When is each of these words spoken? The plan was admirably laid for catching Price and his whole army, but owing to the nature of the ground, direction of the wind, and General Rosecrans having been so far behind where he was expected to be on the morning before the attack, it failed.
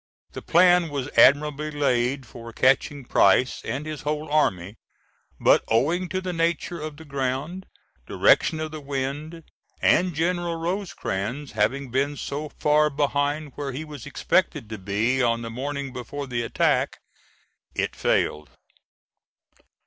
The 0.31 0.41
plan 0.41 0.89
was 0.89 1.09
admirably 1.09 1.69
laid 1.69 2.25
for 2.25 2.51
catching 2.51 3.05
Price 3.05 3.61
and 3.63 3.85
his 3.85 4.01
whole 4.01 4.31
army, 4.31 4.77
but 5.39 5.63
owing 5.67 6.09
to 6.09 6.19
the 6.21 6.33
nature 6.33 6.81
of 6.81 6.97
the 6.97 7.05
ground, 7.05 7.67
direction 8.07 8.59
of 8.59 8.71
the 8.71 8.81
wind, 8.81 9.43
and 9.79 10.15
General 10.15 10.55
Rosecrans 10.55 11.51
having 11.51 11.91
been 11.91 12.17
so 12.17 12.49
far 12.49 12.89
behind 12.89 13.51
where 13.53 13.73
he 13.73 13.85
was 13.85 14.07
expected 14.07 14.69
to 14.71 14.79
be 14.79 15.21
on 15.21 15.43
the 15.43 15.51
morning 15.51 15.93
before 15.93 16.25
the 16.25 16.41
attack, 16.41 16.97
it 17.75 17.95
failed. 17.95 18.49